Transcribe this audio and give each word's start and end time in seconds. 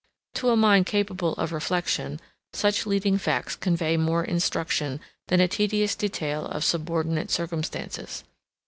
28 0.33 0.41
To 0.41 0.51
a 0.53 0.57
mind 0.57 0.85
capable 0.87 1.33
of 1.35 1.51
reflection, 1.51 2.19
such 2.53 2.87
leading 2.87 3.19
facts 3.19 3.55
convey 3.55 3.97
more 3.97 4.23
instruction, 4.23 4.99
than 5.27 5.39
a 5.39 5.47
tedious 5.47 5.93
detail 5.95 6.47
of 6.47 6.63
subordinate 6.63 7.29
circumstances. 7.29 8.23